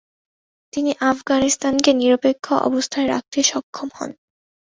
[0.73, 4.11] তিনি আফগানিস্তানকে নিরপেক্ষ অবস্থায় রাখতে সক্ষম হন।